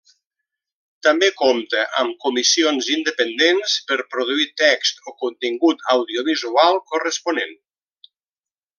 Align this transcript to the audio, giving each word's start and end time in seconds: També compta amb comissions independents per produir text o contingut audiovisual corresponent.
També 1.07 1.27
compta 1.41 1.83
amb 2.03 2.15
comissions 2.25 2.89
independents 2.95 3.77
per 3.91 3.99
produir 4.15 4.49
text 4.65 5.07
o 5.13 5.17
contingut 5.23 5.89
audiovisual 5.97 6.85
corresponent. 6.95 7.59